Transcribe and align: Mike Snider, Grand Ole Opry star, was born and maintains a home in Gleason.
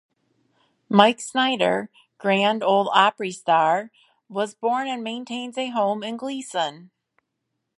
Mike 0.89 1.19
Snider, 1.21 1.91
Grand 2.17 2.63
Ole 2.63 2.89
Opry 2.91 3.29
star, 3.31 3.91
was 4.29 4.55
born 4.55 4.87
and 4.87 5.03
maintains 5.03 5.59
a 5.59 5.67
home 5.69 6.01
in 6.01 6.17
Gleason. 6.17 6.89